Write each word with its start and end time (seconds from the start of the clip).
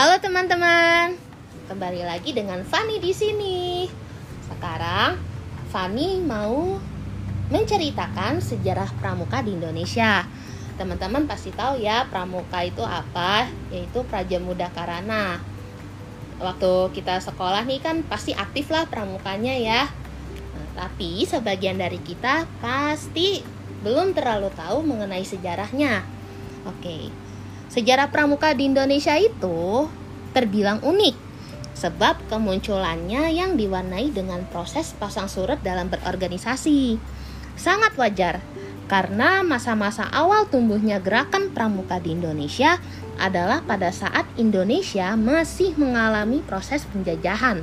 Halo 0.00 0.16
teman-teman, 0.16 1.12
kembali 1.68 2.08
lagi 2.08 2.32
dengan 2.32 2.64
Fani 2.64 3.04
di 3.04 3.12
sini. 3.12 3.84
Sekarang 4.48 5.20
Fani 5.68 6.24
mau 6.24 6.80
menceritakan 7.52 8.40
sejarah 8.40 8.88
pramuka 8.96 9.44
di 9.44 9.60
Indonesia. 9.60 10.24
Teman-teman 10.80 11.28
pasti 11.28 11.52
tahu 11.52 11.84
ya 11.84 12.08
pramuka 12.08 12.64
itu 12.64 12.80
apa, 12.80 13.52
yaitu 13.68 14.00
Praja 14.08 14.40
Muda 14.40 14.72
Karana. 14.72 15.36
Waktu 16.40 16.96
kita 16.96 17.20
sekolah 17.20 17.68
nih 17.68 17.84
kan 17.84 18.00
pasti 18.00 18.32
aktif 18.32 18.72
lah 18.72 18.88
pramukanya 18.88 19.52
ya. 19.52 19.84
Nah, 20.56 20.68
tapi 20.80 21.28
sebagian 21.28 21.76
dari 21.76 22.00
kita 22.00 22.48
pasti 22.64 23.44
belum 23.84 24.16
terlalu 24.16 24.48
tahu 24.56 24.80
mengenai 24.80 25.28
sejarahnya. 25.28 26.00
Oke, 26.64 27.12
sejarah 27.70 28.10
pramuka 28.10 28.50
di 28.50 28.66
Indonesia 28.66 29.14
itu 29.14 29.86
terbilang 30.34 30.82
unik 30.82 31.30
sebab 31.78 32.28
kemunculannya 32.28 33.32
yang 33.32 33.56
diwarnai 33.56 34.12
dengan 34.12 34.44
proses 34.50 34.92
pasang 34.98 35.30
surut 35.30 35.62
dalam 35.64 35.88
berorganisasi. 35.88 37.00
Sangat 37.56 37.96
wajar 37.96 38.42
karena 38.90 39.46
masa-masa 39.46 40.04
awal 40.10 40.50
tumbuhnya 40.50 40.98
gerakan 40.98 41.54
pramuka 41.54 42.02
di 42.02 42.12
Indonesia 42.18 42.76
adalah 43.16 43.62
pada 43.62 43.94
saat 43.94 44.26
Indonesia 44.34 45.14
masih 45.14 45.78
mengalami 45.78 46.42
proses 46.42 46.84
penjajahan. 46.90 47.62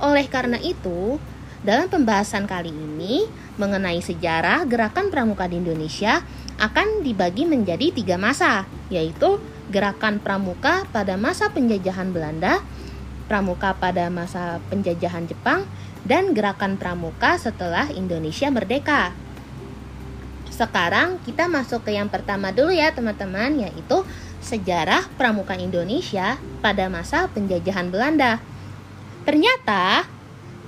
Oleh 0.00 0.26
karena 0.32 0.56
itu, 0.58 1.20
dalam 1.60 1.92
pembahasan 1.92 2.48
kali 2.48 2.70
ini 2.72 3.26
mengenai 3.60 4.00
sejarah 4.00 4.64
gerakan 4.64 5.12
pramuka 5.12 5.44
di 5.50 5.60
Indonesia 5.60 6.22
akan 6.56 7.04
dibagi 7.04 7.44
menjadi 7.44 7.92
tiga 7.92 8.16
masa, 8.16 8.64
yaitu 8.88 9.36
gerakan 9.68 10.22
pramuka 10.22 10.88
pada 10.94 11.18
masa 11.20 11.52
penjajahan 11.52 12.14
Belanda, 12.14 12.64
pramuka 13.28 13.76
pada 13.76 14.08
masa 14.08 14.62
penjajahan 14.72 15.28
Jepang, 15.28 15.68
dan 16.06 16.32
gerakan 16.32 16.78
pramuka 16.78 17.36
setelah 17.36 17.90
Indonesia 17.92 18.48
merdeka. 18.48 19.12
Sekarang 20.48 21.20
kita 21.28 21.50
masuk 21.52 21.84
ke 21.84 21.92
yang 21.92 22.08
pertama 22.08 22.48
dulu 22.54 22.72
ya 22.72 22.88
teman-teman, 22.94 23.60
yaitu 23.60 24.06
sejarah 24.40 25.04
pramuka 25.20 25.58
Indonesia 25.58 26.40
pada 26.64 26.88
masa 26.88 27.28
penjajahan 27.28 27.92
Belanda. 27.92 28.40
Ternyata 29.26 30.06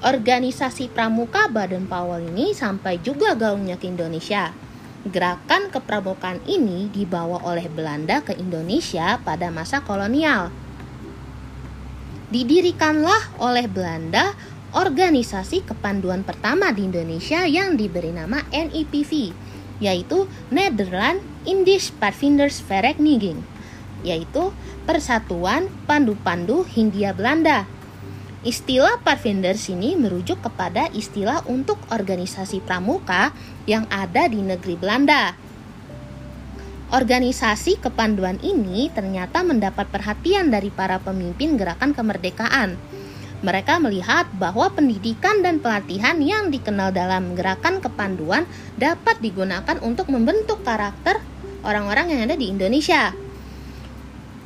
organisasi 0.05 0.92
pramuka 0.92 1.48
Baden 1.48 1.89
Powell 1.89 2.28
ini 2.34 2.52
sampai 2.52 3.00
juga 3.00 3.33
gaungnya 3.39 3.78
ke 3.80 3.89
Indonesia. 3.89 4.67
Gerakan 5.09 5.73
kepramukaan 5.73 6.45
ini 6.45 6.92
dibawa 6.92 7.41
oleh 7.48 7.64
Belanda 7.73 8.20
ke 8.20 8.37
Indonesia 8.37 9.17
pada 9.25 9.48
masa 9.48 9.81
kolonial. 9.81 10.53
Didirikanlah 12.28 13.41
oleh 13.41 13.64
Belanda 13.64 14.36
organisasi 14.77 15.64
kepanduan 15.64 16.29
pertama 16.29 16.69
di 16.77 16.84
Indonesia 16.84 17.48
yang 17.48 17.81
diberi 17.81 18.12
nama 18.12 18.45
NIPV, 18.53 19.33
yaitu 19.81 20.29
Nederland 20.53 21.25
Indisch 21.48 21.89
Padvinders 21.97 22.61
Vereniging 22.61 23.59
yaitu 24.06 24.55
Persatuan 24.86 25.67
Pandu-Pandu 25.84 26.64
Hindia 26.64 27.11
Belanda. 27.12 27.67
Istilah 28.47 29.03
Padvinders 29.03 29.67
ini 29.67 29.98
merujuk 29.98 30.39
kepada 30.39 30.86
istilah 30.94 31.42
untuk 31.50 31.75
organisasi 31.91 32.62
pramuka 32.62 33.34
yang 33.67 33.83
ada 33.91 34.30
di 34.30 34.39
negeri 34.39 34.78
Belanda. 34.78 35.34
Organisasi 36.95 37.83
kepanduan 37.83 38.39
ini 38.39 38.95
ternyata 38.95 39.42
mendapat 39.42 39.91
perhatian 39.91 40.55
dari 40.55 40.70
para 40.70 41.03
pemimpin 41.03 41.58
gerakan 41.58 41.91
kemerdekaan. 41.91 42.78
Mereka 43.42 43.83
melihat 43.83 44.30
bahwa 44.39 44.70
pendidikan 44.70 45.42
dan 45.42 45.58
pelatihan 45.58 46.23
yang 46.23 46.55
dikenal 46.55 46.95
dalam 46.95 47.34
gerakan 47.34 47.83
kepanduan 47.83 48.46
dapat 48.79 49.18
digunakan 49.18 49.83
untuk 49.83 50.14
membentuk 50.14 50.63
karakter 50.63 51.18
orang-orang 51.67 52.14
yang 52.14 52.20
ada 52.30 52.39
di 52.39 52.55
Indonesia. 52.55 53.11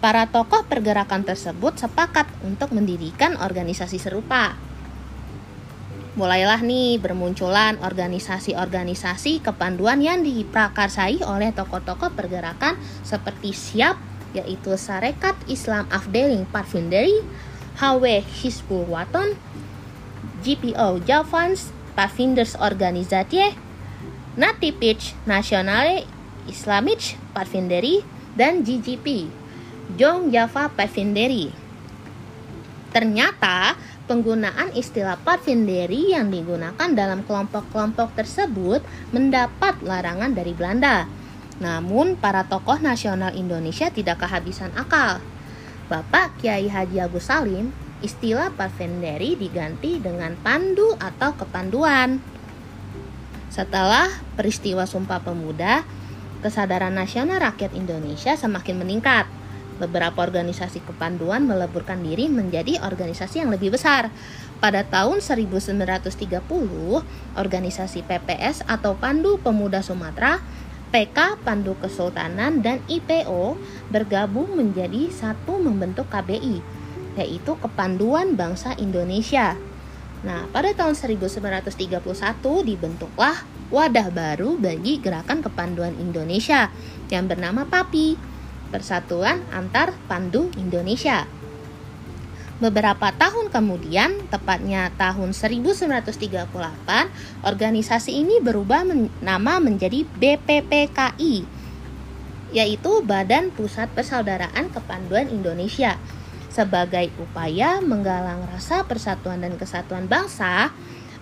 Para 0.03 0.27
tokoh 0.27 0.67
pergerakan 0.67 1.23
tersebut 1.23 1.79
sepakat 1.79 2.27
untuk 2.43 2.75
mendirikan 2.75 3.39
organisasi 3.39 4.03
serupa. 4.03 4.59
Mulailah 6.19 6.59
nih 6.59 6.99
bermunculan 6.99 7.79
organisasi-organisasi 7.79 9.47
kepanduan 9.47 10.03
yang 10.03 10.27
diprakarsai 10.27 11.23
oleh 11.23 11.55
tokoh-tokoh 11.55 12.19
pergerakan 12.19 12.75
seperti 13.07 13.55
SIAP, 13.55 13.95
yaitu 14.35 14.75
Sarekat 14.75 15.39
Islam 15.47 15.87
Afdeling 15.87 16.51
Parvinderi, 16.51 17.23
HW 17.79 18.27
Hizbul 18.43 18.91
Waton, 18.91 19.39
GPO 20.43 20.99
Javans 21.07 21.71
Parvinders 21.95 22.59
Organisatie, 22.59 23.55
Natipich 24.35 25.15
Nationale 25.31 26.03
Islamic 26.51 27.15
Parvinderi, 27.31 28.03
dan 28.35 28.67
GGP 28.67 29.42
Jong 29.99 30.31
Java 30.31 30.71
Pavinderi. 30.71 31.51
Ternyata 32.95 33.75
penggunaan 34.07 34.71
istilah 34.79 35.19
Pavinderi 35.19 36.15
yang 36.15 36.31
digunakan 36.31 36.89
dalam 36.95 37.27
kelompok-kelompok 37.27 38.15
tersebut 38.15 38.85
mendapat 39.11 39.83
larangan 39.83 40.31
dari 40.31 40.55
Belanda. 40.55 41.11
Namun 41.59 42.15
para 42.15 42.47
tokoh 42.47 42.79
nasional 42.79 43.35
Indonesia 43.35 43.91
tidak 43.91 44.23
kehabisan 44.23 44.71
akal. 44.79 45.19
Bapak 45.91 46.39
Kiai 46.39 46.71
Haji 46.71 47.03
Agus 47.03 47.27
Salim, 47.27 47.75
istilah 48.07 48.55
Pavinderi 48.55 49.35
diganti 49.35 49.99
dengan 49.99 50.39
pandu 50.41 50.95
atau 50.97 51.35
kepanduan. 51.35 52.23
Setelah 53.51 54.09
peristiwa 54.39 54.87
Sumpah 54.89 55.21
Pemuda, 55.21 55.85
kesadaran 56.41 56.95
nasional 56.97 57.43
rakyat 57.43 57.77
Indonesia 57.77 58.33
semakin 58.39 58.81
meningkat 58.81 59.29
Beberapa 59.81 60.21
organisasi 60.21 60.85
kepanduan 60.85 61.49
meleburkan 61.49 62.01
diri 62.05 62.29
menjadi 62.29 62.81
organisasi 62.85 63.41
yang 63.41 63.51
lebih 63.55 63.73
besar. 63.73 64.13
Pada 64.61 64.85
tahun 64.85 65.25
1930, 65.25 66.13
organisasi 67.35 68.05
PPS 68.07 68.63
atau 68.69 68.95
Pandu 68.95 69.41
Pemuda 69.41 69.81
Sumatera, 69.81 70.39
PK 70.93 71.41
Pandu 71.41 71.73
Kesultanan 71.81 72.61
dan 72.61 72.85
IPO 72.85 73.57
bergabung 73.89 74.55
menjadi 74.55 75.09
satu 75.09 75.57
membentuk 75.57 76.07
KBI, 76.13 76.61
yaitu 77.17 77.57
Kepanduan 77.57 78.37
Bangsa 78.37 78.77
Indonesia. 78.77 79.57
Nah, 80.23 80.47
pada 80.55 80.71
tahun 80.71 80.95
1931 80.95 81.99
dibentuklah 82.63 83.43
wadah 83.73 84.13
baru 84.13 84.55
bagi 84.61 85.01
gerakan 85.01 85.43
kepanduan 85.43 85.97
Indonesia 85.99 86.71
yang 87.11 87.27
bernama 87.27 87.67
PAPI 87.67 88.32
Persatuan 88.73 89.45
Antar 89.53 89.93
Pandu 90.09 90.49
Indonesia. 90.57 91.29
Beberapa 92.63 93.11
tahun 93.13 93.51
kemudian, 93.51 94.25
tepatnya 94.31 94.89
tahun 94.95 95.35
1938, 95.37 96.49
organisasi 97.43 98.23
ini 98.23 98.39
berubah 98.39 98.87
men 98.87 99.11
nama 99.19 99.59
menjadi 99.59 100.07
BPPKI, 100.17 101.43
yaitu 102.55 102.93
Badan 103.03 103.51
Pusat 103.51 103.93
Persaudaraan 103.99 104.71
Kepanduan 104.71 105.29
Indonesia. 105.29 105.99
Sebagai 106.53 107.11
upaya 107.19 107.83
menggalang 107.83 108.47
rasa 108.47 108.87
persatuan 108.87 109.43
dan 109.43 109.59
kesatuan 109.59 110.07
bangsa, 110.07 110.71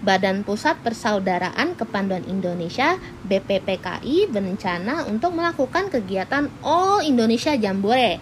Badan 0.01 0.49
Pusat 0.49 0.81
Persaudaraan 0.81 1.77
Kepanduan 1.77 2.25
Indonesia 2.25 2.97
BPPKI 3.29 4.33
berencana 4.33 5.05
untuk 5.05 5.37
melakukan 5.37 5.93
kegiatan 5.93 6.49
All 6.65 7.05
Indonesia 7.05 7.53
Jambore. 7.53 8.17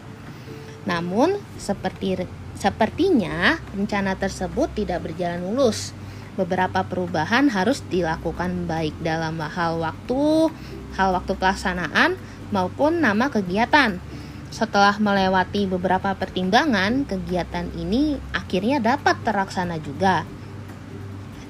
Namun, 0.90 1.38
seperti 1.54 2.26
sepertinya 2.58 3.62
rencana 3.70 4.18
tersebut 4.18 4.74
tidak 4.74 5.06
berjalan 5.06 5.38
mulus. 5.38 5.94
Beberapa 6.34 6.82
perubahan 6.82 7.46
harus 7.46 7.78
dilakukan 7.86 8.66
baik 8.66 8.98
dalam 8.98 9.38
hal 9.38 9.78
waktu, 9.78 10.50
hal 10.98 11.14
waktu 11.14 11.32
pelaksanaan 11.38 12.18
maupun 12.50 12.98
nama 12.98 13.30
kegiatan. 13.30 14.02
Setelah 14.50 14.98
melewati 14.98 15.70
beberapa 15.70 16.10
pertimbangan, 16.18 17.06
kegiatan 17.06 17.70
ini 17.78 18.18
akhirnya 18.34 18.82
dapat 18.82 19.22
terlaksana 19.22 19.78
juga 19.78 20.37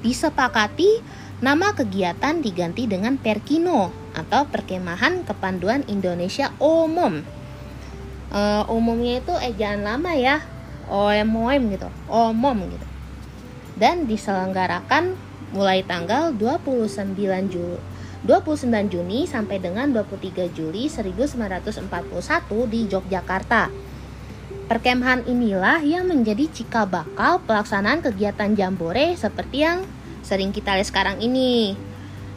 disepakati 0.03 1.03
nama 1.39 1.71
kegiatan 1.75 2.43
diganti 2.43 2.91
dengan 2.91 3.15
Perkino 3.15 3.95
atau 4.15 4.47
Perkemahan 4.51 5.23
Kepanduan 5.23 5.87
Indonesia 5.87 6.51
Umum. 6.59 7.23
Uh, 8.29 8.65
umumnya 8.69 9.25
itu 9.25 9.33
ejaan 9.41 9.87
lama 9.87 10.13
ya, 10.13 10.45
OMOM 10.93 11.73
gitu, 11.73 11.89
OMOM 12.13 12.59
gitu. 12.69 12.87
Dan 13.79 14.05
diselenggarakan 14.05 15.17
mulai 15.55 15.81
tanggal 15.87 16.37
29 16.37 17.17
Juli 17.49 17.81
29 18.27 18.91
Juni 18.91 19.31
sampai 19.31 19.63
dengan 19.63 19.95
23 19.95 20.51
Juli 20.51 20.91
1941 20.91 21.87
di 22.67 22.81
Yogyakarta. 22.91 23.71
Perkemahan 24.69 25.25
inilah 25.25 25.81
yang 25.81 26.05
menjadi 26.05 26.45
cikal 26.53 26.85
bakal 26.85 27.41
pelaksanaan 27.49 28.05
kegiatan 28.05 28.53
jambore 28.53 29.17
seperti 29.17 29.65
yang 29.65 29.89
sering 30.21 30.53
kita 30.53 30.77
lihat 30.77 30.93
sekarang 30.93 31.25
ini. 31.25 31.73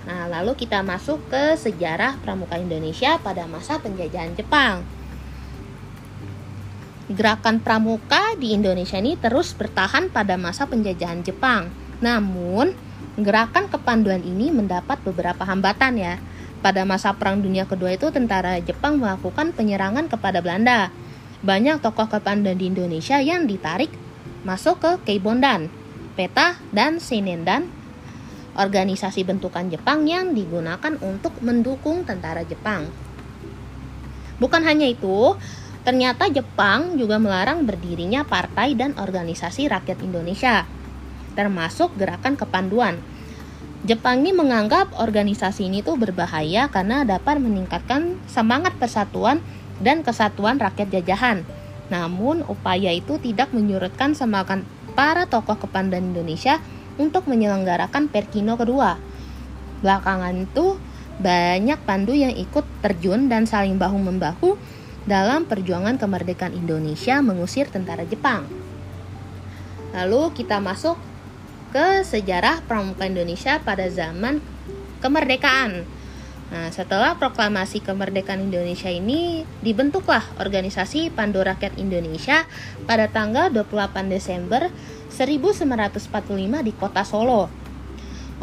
Nah, 0.08 0.32
lalu 0.32 0.56
kita 0.56 0.80
masuk 0.80 1.20
ke 1.28 1.60
sejarah 1.60 2.16
pramuka 2.24 2.56
Indonesia 2.56 3.20
pada 3.20 3.44
masa 3.52 3.84
penjajahan 3.84 4.32
Jepang. 4.40 4.80
Gerakan 7.12 7.60
pramuka 7.60 8.40
di 8.40 8.56
Indonesia 8.56 8.96
ini 8.96 9.20
terus 9.20 9.52
bertahan 9.52 10.08
pada 10.08 10.40
masa 10.40 10.64
penjajahan 10.72 11.28
Jepang. 11.28 11.68
Namun, 12.00 12.72
gerakan 13.20 13.68
kepanduan 13.68 14.24
ini 14.24 14.56
mendapat 14.56 15.04
beberapa 15.04 15.44
hambatan 15.44 16.00
ya. 16.00 16.16
Pada 16.64 16.88
masa 16.88 17.12
Perang 17.12 17.44
Dunia 17.44 17.68
Kedua 17.68 17.92
itu 17.92 18.08
tentara 18.08 18.56
Jepang 18.64 19.04
melakukan 19.04 19.52
penyerangan 19.52 20.08
kepada 20.08 20.40
Belanda 20.40 20.96
banyak 21.42 21.82
tokoh 21.82 22.06
kepandan 22.06 22.54
di 22.54 22.70
Indonesia 22.70 23.18
yang 23.18 23.50
ditarik 23.50 23.90
masuk 24.46 24.78
ke 24.82 24.92
Keibondan, 25.10 25.74
Peta, 26.14 26.58
dan 26.70 27.02
Sinendan, 27.02 27.66
organisasi 28.58 29.26
bentukan 29.26 29.70
Jepang 29.70 30.06
yang 30.06 30.38
digunakan 30.38 30.98
untuk 31.02 31.34
mendukung 31.42 32.06
tentara 32.06 32.46
Jepang. 32.46 32.90
Bukan 34.42 34.62
hanya 34.66 34.90
itu, 34.90 35.38
ternyata 35.82 36.30
Jepang 36.30 36.98
juga 36.98 37.22
melarang 37.22 37.66
berdirinya 37.66 38.26
partai 38.26 38.74
dan 38.74 38.98
organisasi 38.98 39.70
rakyat 39.70 40.02
Indonesia, 40.02 40.66
termasuk 41.34 41.94
gerakan 41.98 42.38
kepanduan. 42.38 42.98
Jepang 43.82 44.22
ini 44.22 44.30
menganggap 44.30 44.94
organisasi 44.94 45.66
ini 45.66 45.82
tuh 45.82 45.98
berbahaya 45.98 46.70
karena 46.70 47.02
dapat 47.02 47.42
meningkatkan 47.42 48.22
semangat 48.30 48.78
persatuan 48.78 49.42
dan 49.82 50.06
kesatuan 50.06 50.62
rakyat 50.62 50.94
jajahan. 50.94 51.44
Namun, 51.92 52.46
upaya 52.48 52.96
itu 52.96 53.20
tidak 53.20 53.52
menyurutkan 53.52 54.16
semangat 54.16 54.64
para 54.96 55.28
tokoh 55.28 55.60
kepandan 55.60 56.16
Indonesia 56.16 56.62
untuk 56.96 57.28
menyelenggarakan 57.28 58.08
Perkino 58.08 58.56
kedua. 58.56 58.96
Belakangan 59.84 60.48
itu, 60.48 60.80
banyak 61.20 61.78
pandu 61.84 62.16
yang 62.16 62.32
ikut 62.32 62.64
terjun 62.82 63.28
dan 63.28 63.44
saling 63.46 63.76
bahu-membahu 63.76 64.56
dalam 65.06 65.50
perjuangan 65.50 65.98
kemerdekaan 65.98 66.54
Indonesia 66.54 67.20
mengusir 67.20 67.68
tentara 67.68 68.06
Jepang. 68.06 68.46
Lalu 69.92 70.32
kita 70.38 70.64
masuk 70.64 70.96
ke 71.72 72.04
sejarah 72.04 72.64
pramuka 72.68 73.08
Indonesia 73.08 73.60
pada 73.60 73.88
zaman 73.92 74.40
kemerdekaan. 75.04 75.84
Nah, 76.52 76.68
setelah 76.68 77.16
proklamasi 77.16 77.80
kemerdekaan 77.80 78.44
Indonesia 78.52 78.92
ini 78.92 79.48
dibentuklah 79.64 80.20
organisasi 80.36 81.08
Pandu 81.16 81.40
Rakyat 81.40 81.80
Indonesia 81.80 82.44
pada 82.84 83.08
tanggal 83.08 83.48
28 83.56 84.12
Desember 84.12 84.68
1945 85.08 86.12
di 86.68 86.76
Kota 86.76 87.08
Solo. 87.08 87.48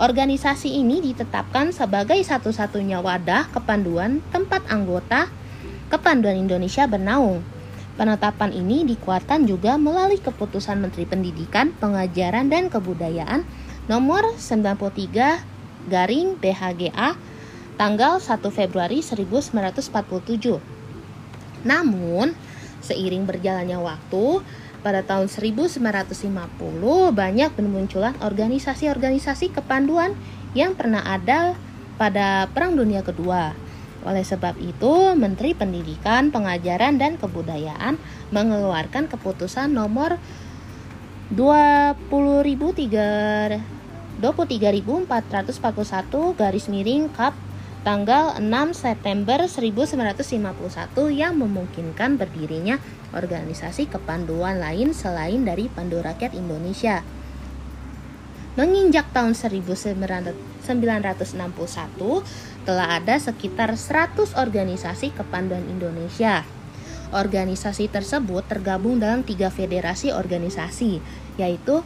Organisasi 0.00 0.80
ini 0.80 1.04
ditetapkan 1.04 1.68
sebagai 1.68 2.16
satu-satunya 2.24 3.04
wadah 3.04 3.52
kepanduan 3.52 4.24
tempat 4.32 4.64
anggota 4.72 5.28
kepanduan 5.92 6.40
Indonesia 6.40 6.88
bernaung. 6.88 7.44
Penetapan 8.00 8.56
ini 8.56 8.88
dikuatkan 8.88 9.44
juga 9.44 9.76
melalui 9.76 10.22
keputusan 10.22 10.80
Menteri 10.80 11.04
Pendidikan, 11.04 11.76
Pengajaran 11.76 12.48
dan 12.48 12.72
Kebudayaan 12.72 13.44
nomor 13.90 14.22
93 14.38 15.90
garing 15.90 16.38
BHGA 16.38 17.27
tanggal 17.78 18.18
1 18.18 18.42
Februari 18.50 19.00
1947. 19.00 20.58
Namun, 21.62 22.34
seiring 22.82 23.24
berjalannya 23.24 23.78
waktu, 23.78 24.42
pada 24.82 25.06
tahun 25.06 25.30
1950 25.30 27.14
banyak 27.14 27.50
bermunculan 27.54 28.18
organisasi-organisasi 28.18 29.54
kepanduan 29.54 30.18
yang 30.54 30.74
pernah 30.74 31.02
ada 31.06 31.54
pada 31.98 32.46
Perang 32.50 32.74
Dunia 32.74 33.02
Kedua. 33.02 33.54
Oleh 34.06 34.22
sebab 34.22 34.54
itu, 34.62 35.18
Menteri 35.18 35.58
Pendidikan, 35.58 36.30
Pengajaran, 36.30 37.02
dan 37.02 37.18
Kebudayaan 37.18 37.98
mengeluarkan 38.30 39.10
keputusan 39.10 39.74
nomor 39.74 40.22
20.441 41.34 43.58
garis 46.38 46.70
miring 46.70 47.10
Kap 47.10 47.34
tanggal 47.88 48.36
6 48.36 48.44
September 48.76 49.48
1951 49.48 50.28
yang 51.08 51.40
memungkinkan 51.40 52.20
berdirinya 52.20 52.76
organisasi 53.16 53.88
kepanduan 53.88 54.60
lain 54.60 54.92
selain 54.92 55.40
dari 55.40 55.72
Pandu 55.72 56.04
Rakyat 56.04 56.36
Indonesia. 56.36 57.00
Menginjak 58.60 59.08
tahun 59.16 59.32
1961, 59.32 60.36
telah 62.68 63.00
ada 63.00 63.16
sekitar 63.16 63.72
100 63.72 64.36
organisasi 64.36 65.16
kepanduan 65.16 65.64
Indonesia. 65.64 66.44
Organisasi 67.08 67.88
tersebut 67.88 68.44
tergabung 68.52 69.00
dalam 69.00 69.24
tiga 69.24 69.48
federasi 69.48 70.12
organisasi, 70.12 71.00
yaitu 71.40 71.80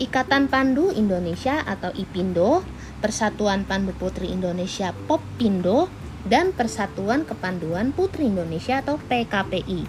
Ikatan 0.00 0.48
Pandu 0.48 0.88
Indonesia 0.88 1.60
atau 1.68 1.92
IPINDO, 1.92 2.64
Persatuan 3.02 3.66
Pandu 3.66 3.90
Putri 3.98 4.30
Indonesia 4.30 4.94
Popindo 5.10 5.90
dan 6.22 6.54
Persatuan 6.54 7.26
Kepanduan 7.26 7.90
Putri 7.90 8.30
Indonesia 8.30 8.78
atau 8.78 9.02
PKPI. 9.10 9.82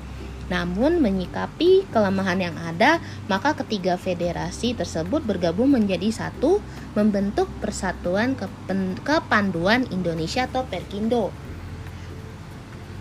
Namun 0.50 1.00
menyikapi 1.00 1.88
kelemahan 1.94 2.42
yang 2.42 2.58
ada, 2.58 3.00
maka 3.32 3.54
ketiga 3.54 3.96
federasi 3.96 4.76
tersebut 4.76 5.24
bergabung 5.24 5.72
menjadi 5.72 6.10
satu 6.10 6.60
membentuk 6.98 7.48
Persatuan 7.64 8.36
Kepanduan 9.06 9.88
Indonesia 9.94 10.50
atau 10.50 10.68
Perkindo. 10.68 11.32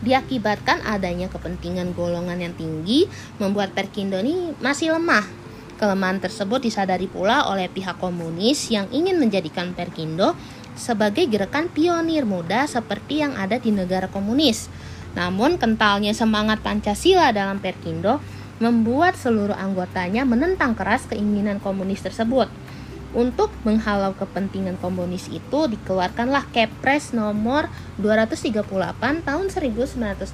Diakibatkan 0.05 0.83
adanya 0.87 1.33
kepentingan 1.33 1.95
golongan 1.97 2.39
yang 2.39 2.55
tinggi, 2.55 3.11
membuat 3.41 3.75
Perkindo 3.75 4.21
ini 4.21 4.55
masih 4.61 4.95
lemah 4.95 5.42
Kelemahan 5.83 6.23
tersebut 6.23 6.63
disadari 6.63 7.11
pula 7.11 7.43
oleh 7.51 7.67
pihak 7.67 7.99
komunis 7.99 8.71
yang 8.71 8.87
ingin 8.95 9.19
menjadikan 9.19 9.75
Perkindo 9.75 10.39
sebagai 10.79 11.27
gerakan 11.27 11.67
pionir 11.67 12.23
muda 12.23 12.71
seperti 12.71 13.19
yang 13.19 13.35
ada 13.35 13.59
di 13.59 13.75
negara 13.75 14.07
komunis. 14.07 14.71
Namun 15.19 15.59
kentalnya 15.59 16.15
semangat 16.15 16.63
Pancasila 16.63 17.35
dalam 17.35 17.59
Perkindo 17.59 18.23
membuat 18.63 19.19
seluruh 19.19 19.59
anggotanya 19.59 20.23
menentang 20.23 20.79
keras 20.79 21.11
keinginan 21.11 21.59
komunis 21.59 21.99
tersebut. 21.99 22.47
Untuk 23.13 23.53
menghalau 23.69 24.17
kepentingan 24.17 24.81
komunis 24.81 25.29
itu 25.29 25.69
dikeluarkanlah 25.69 26.49
Kepres 26.49 27.13
nomor 27.13 27.69
238 28.01 28.65
tahun 29.29 29.47
1961 29.53 30.33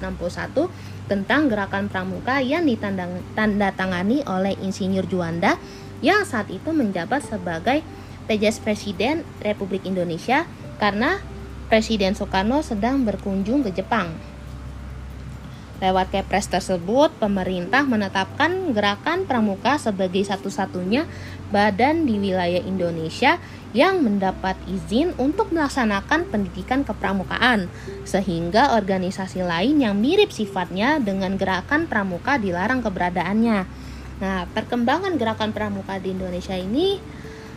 tentang 1.11 1.51
gerakan 1.51 1.91
pramuka 1.91 2.39
yang 2.39 2.63
ditandatangani 2.63 4.23
oleh 4.23 4.55
Insinyur 4.63 5.03
Juanda 5.11 5.59
yang 5.99 6.23
saat 6.23 6.47
itu 6.47 6.71
menjabat 6.71 7.19
sebagai 7.19 7.83
PJS 8.31 8.63
Presiden 8.63 9.27
Republik 9.43 9.83
Indonesia 9.83 10.47
karena 10.79 11.19
Presiden 11.67 12.15
Soekarno 12.15 12.63
sedang 12.63 13.03
berkunjung 13.03 13.67
ke 13.67 13.75
Jepang. 13.75 14.15
Lewat 15.79 16.11
Kepres 16.11 16.51
tersebut, 16.51 17.07
pemerintah 17.23 17.87
menetapkan 17.87 18.51
gerakan 18.75 19.23
pramuka 19.23 19.79
sebagai 19.79 20.19
satu-satunya 20.27 21.07
badan 21.49 22.05
di 22.05 22.17
wilayah 22.17 22.61
Indonesia 22.61 23.37
yang 23.69 24.01
mendapat 24.01 24.57
izin 24.65 25.13
untuk 25.21 25.53
melaksanakan 25.53 26.25
pendidikan 26.33 26.81
kepramukaan, 26.81 27.69
sehingga 28.01 28.73
organisasi 28.73 29.45
lain 29.45 29.77
yang 29.77 29.93
mirip 29.97 30.33
sifatnya 30.33 30.97
dengan 30.97 31.37
gerakan 31.37 31.85
pramuka 31.85 32.41
dilarang 32.41 32.81
keberadaannya. 32.81 33.59
Nah, 34.19 34.49
perkembangan 34.51 35.15
gerakan 35.21 35.53
pramuka 35.53 36.01
di 36.01 36.17
Indonesia 36.17 36.57
ini 36.57 36.97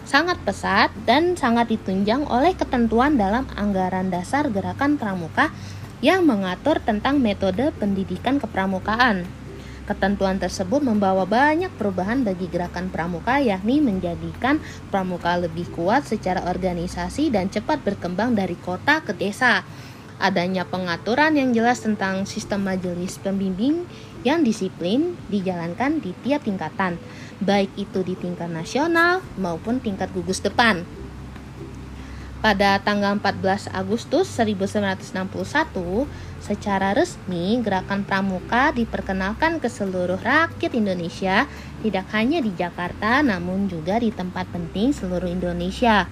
sangat 0.05 0.37
pesat 0.43 0.93
dan 1.09 1.39
sangat 1.39 1.73
ditunjang 1.73 2.27
oleh 2.29 2.53
ketentuan 2.53 3.17
dalam 3.17 3.49
anggaran 3.57 4.13
dasar 4.13 4.51
gerakan 4.53 5.01
pramuka 5.01 5.49
yang 6.03 6.27
mengatur 6.27 6.83
tentang 6.83 7.23
metode 7.23 7.71
pendidikan 7.79 8.43
kepramukaan. 8.43 9.42
Ketentuan 9.83 10.39
tersebut 10.39 10.79
membawa 10.79 11.27
banyak 11.27 11.75
perubahan 11.75 12.23
bagi 12.23 12.47
gerakan 12.47 12.87
pramuka 12.87 13.43
yakni 13.43 13.83
menjadikan 13.83 14.63
pramuka 14.95 15.35
lebih 15.35 15.67
kuat 15.75 16.07
secara 16.07 16.47
organisasi 16.47 17.35
dan 17.35 17.51
cepat 17.51 17.83
berkembang 17.83 18.39
dari 18.39 18.55
kota 18.55 19.03
ke 19.03 19.11
desa. 19.11 19.67
Adanya 20.23 20.63
pengaturan 20.63 21.35
yang 21.35 21.51
jelas 21.51 21.83
tentang 21.83 22.31
sistem 22.31 22.63
majelis 22.63 23.19
pembimbing 23.19 23.83
yang 24.23 24.47
disiplin 24.47 25.19
dijalankan 25.27 25.99
di 25.99 26.15
tiap 26.23 26.47
tingkatan, 26.47 26.95
baik 27.43 27.75
itu 27.75 28.07
di 28.07 28.15
tingkat 28.15 28.47
nasional 28.55 29.19
maupun 29.35 29.83
tingkat 29.83 30.15
gugus 30.15 30.39
depan. 30.39 31.02
Pada 32.43 32.83
tanggal 32.83 33.15
14 33.23 33.71
Agustus 33.71 34.27
1961, 34.35 36.11
secara 36.43 36.91
resmi 36.91 37.63
gerakan 37.63 38.03
pramuka 38.03 38.75
diperkenalkan 38.75 39.63
ke 39.63 39.71
seluruh 39.71 40.19
rakyat 40.19 40.75
Indonesia, 40.75 41.47
tidak 41.87 42.11
hanya 42.11 42.43
di 42.43 42.51
Jakarta 42.59 43.23
namun 43.23 43.71
juga 43.71 44.03
di 44.03 44.11
tempat 44.11 44.51
penting 44.51 44.91
seluruh 44.91 45.31
Indonesia. 45.31 46.11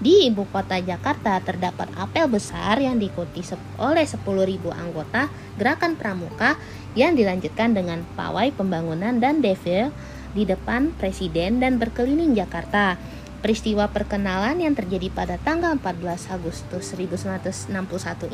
Di 0.00 0.30
ibu 0.32 0.48
kota 0.48 0.80
Jakarta 0.80 1.36
terdapat 1.44 1.92
apel 2.00 2.32
besar 2.32 2.80
yang 2.80 2.96
diikuti 2.96 3.44
oleh 3.76 4.08
10.000 4.08 4.24
anggota 4.72 5.28
gerakan 5.60 6.00
pramuka 6.00 6.56
yang 6.96 7.12
dilanjutkan 7.12 7.76
dengan 7.76 8.08
pawai 8.16 8.54
pembangunan 8.56 9.20
dan 9.20 9.44
defil 9.44 9.92
di 10.32 10.48
depan 10.48 10.96
presiden 10.96 11.60
dan 11.60 11.76
berkeliling 11.76 12.32
Jakarta. 12.32 12.96
Peristiwa 13.38 13.86
perkenalan 13.86 14.58
yang 14.58 14.74
terjadi 14.74 15.14
pada 15.14 15.38
tanggal 15.38 15.78
14 15.78 16.34
Agustus 16.34 16.90
1961 16.90 17.70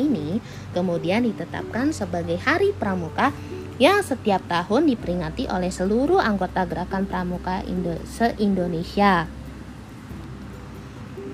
ini 0.01 0.41
kemudian 0.73 1.29
ditetapkan 1.29 1.93
sebagai 1.93 2.41
Hari 2.41 2.73
Pramuka 2.73 3.29
yang 3.77 4.01
setiap 4.01 4.41
tahun 4.49 4.89
diperingati 4.89 5.45
oleh 5.53 5.69
seluruh 5.69 6.25
anggota 6.25 6.65
Gerakan 6.65 7.05
Pramuka 7.05 7.61
Indo 7.69 8.01
se-Indonesia. 8.09 9.29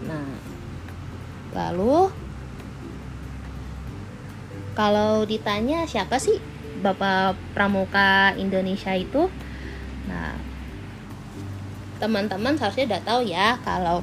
Nah, 0.02 0.34
lalu 1.54 2.10
kalau 4.74 5.22
ditanya 5.30 5.86
siapa 5.86 6.18
sih 6.18 6.42
Bapak 6.82 7.38
Pramuka 7.54 8.34
Indonesia 8.34 8.98
itu? 8.98 9.30
Nah, 10.10 10.49
teman-teman 12.00 12.56
seharusnya 12.56 12.96
udah 12.96 13.02
tahu 13.04 13.20
ya 13.28 13.60
kalau 13.60 14.00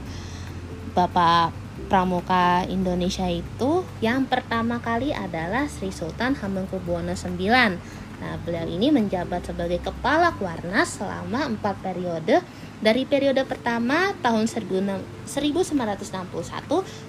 Bapak 0.93 1.51
Pramuka 1.89 2.65
Indonesia 2.69 3.25
itu 3.29 3.85
yang 4.03 4.29
pertama 4.29 4.77
kali 4.77 5.15
adalah 5.15 5.65
Sri 5.71 5.89
Sultan 5.89 6.35
Hamengkubuwono 6.37 7.15
IX. 7.15 7.79
Nah, 8.17 8.33
beliau 8.41 8.65
ini 8.65 8.89
menjabat 8.89 9.45
sebagai 9.45 9.77
kepala 9.77 10.33
Kuarnas 10.41 10.97
selama 10.97 11.45
empat 11.45 11.77
periode 11.85 12.41
dari 12.81 13.05
periode 13.05 13.45
pertama 13.45 14.09
tahun 14.25 14.49
1961 14.49 15.29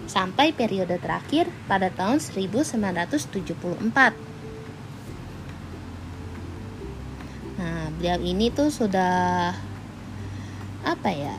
sampai 0.05 0.53
periode 0.53 1.01
terakhir 1.01 1.49
pada 1.65 1.89
tahun 1.89 2.21
1974. 2.21 4.13
Nah, 7.59 7.89
beliau 7.97 8.21
ini 8.21 8.53
tuh 8.53 8.69
sudah 8.69 9.57
apa 10.89 11.13
ya 11.13 11.37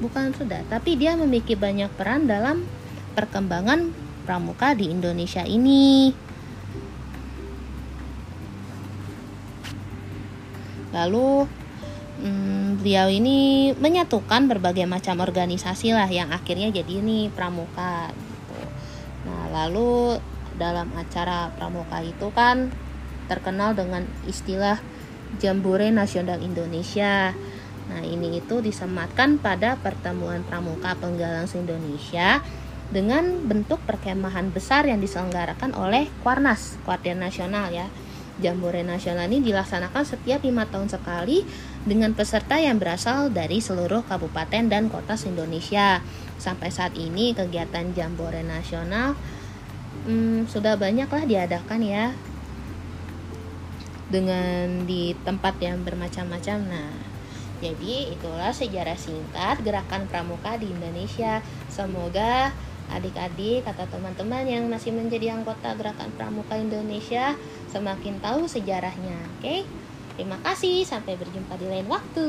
bukan 0.00 0.32
sudah 0.32 0.64
tapi 0.72 0.96
dia 0.96 1.12
memiliki 1.12 1.52
banyak 1.52 1.92
peran 1.92 2.24
dalam 2.24 2.64
perkembangan 3.12 3.92
pramuka 4.24 4.72
di 4.72 4.88
Indonesia 4.88 5.44
ini 5.44 6.16
lalu 10.96 11.44
hmm, 12.24 12.80
beliau 12.80 13.12
ini 13.12 13.70
menyatukan 13.76 14.48
berbagai 14.48 14.88
macam 14.88 15.20
organisasi 15.20 15.92
lah 15.92 16.08
yang 16.08 16.32
akhirnya 16.32 16.72
jadi 16.72 17.04
ini 17.04 17.28
pramuka 17.28 18.08
gitu. 18.10 18.58
nah 19.28 19.44
lalu 19.52 20.16
dalam 20.56 20.88
acara 20.96 21.52
pramuka 21.56 22.00
itu 22.00 22.28
kan 22.32 22.72
terkenal 23.28 23.76
dengan 23.76 24.08
istilah 24.26 24.82
Jambore 25.38 25.94
Nasional 25.94 26.42
Indonesia. 26.42 27.30
Nah, 27.90 28.02
ini 28.06 28.38
itu 28.38 28.58
disematkan 28.62 29.38
pada 29.38 29.78
pertemuan 29.78 30.42
pramuka 30.46 30.94
penggalang 30.98 31.46
se-Indonesia 31.46 32.42
dengan 32.90 33.46
bentuk 33.46 33.78
perkemahan 33.86 34.50
besar 34.50 34.86
yang 34.86 34.98
diselenggarakan 34.98 35.74
oleh 35.78 36.10
Kuarnas, 36.26 36.78
Kuartir 36.82 37.14
Nasional 37.14 37.70
ya. 37.70 37.86
Jambore 38.40 38.80
Nasional 38.80 39.28
ini 39.28 39.52
dilaksanakan 39.52 40.00
setiap 40.00 40.40
lima 40.40 40.64
tahun 40.64 40.88
sekali 40.88 41.44
dengan 41.84 42.16
peserta 42.16 42.56
yang 42.56 42.80
berasal 42.80 43.28
dari 43.28 43.60
seluruh 43.60 44.00
kabupaten 44.08 44.64
dan 44.66 44.88
kota 44.88 45.14
se-Indonesia. 45.14 46.00
Sampai 46.40 46.72
saat 46.72 46.96
ini 46.96 47.36
kegiatan 47.36 47.92
Jambore 47.92 48.40
Nasional 48.40 49.12
hmm, 50.08 50.48
sudah 50.48 50.80
banyaklah 50.80 51.28
diadakan 51.28 51.80
ya 51.84 52.16
dengan 54.10 54.84
di 54.84 55.14
tempat 55.22 55.56
yang 55.62 55.80
bermacam-macam. 55.86 56.58
Nah, 56.66 56.92
jadi 57.62 58.10
itulah 58.10 58.50
sejarah 58.50 58.98
singkat 58.98 59.62
gerakan 59.62 60.10
pramuka 60.10 60.58
di 60.58 60.68
Indonesia. 60.68 61.40
Semoga 61.70 62.50
adik-adik 62.90 63.62
atau 63.62 63.86
teman-teman 63.86 64.42
yang 64.50 64.66
masih 64.66 64.90
menjadi 64.90 65.38
anggota 65.38 65.78
gerakan 65.78 66.10
pramuka 66.18 66.58
Indonesia 66.58 67.38
semakin 67.70 68.18
tahu 68.18 68.50
sejarahnya. 68.50 69.14
Oke, 69.38 69.62
terima 70.18 70.42
kasih. 70.42 70.82
Sampai 70.82 71.14
berjumpa 71.14 71.54
di 71.54 71.66
lain 71.70 71.86
waktu. 71.86 72.28